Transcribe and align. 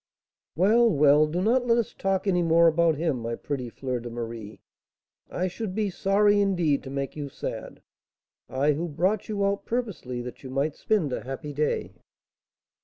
"Well, 0.55 0.89
well, 0.89 1.27
do 1.27 1.43
not 1.43 1.67
let 1.67 1.77
us 1.77 1.93
talk 1.93 2.25
any 2.25 2.41
more 2.41 2.65
about 2.67 2.95
him, 2.95 3.19
my 3.19 3.35
pretty 3.35 3.69
Fleur 3.69 3.99
de 3.99 4.09
Marie. 4.09 4.59
I 5.29 5.47
should 5.47 5.75
be 5.75 5.91
sorry, 5.91 6.41
indeed, 6.41 6.81
to 6.85 6.89
make 6.89 7.15
you 7.15 7.29
sad, 7.29 7.83
I, 8.49 8.71
who 8.71 8.87
brought 8.89 9.29
you 9.29 9.45
out 9.45 9.67
purposely 9.67 10.23
that 10.23 10.41
you 10.41 10.49
might 10.49 10.75
spend 10.75 11.13
a 11.13 11.21
happy 11.23 11.53
day." 11.53 11.93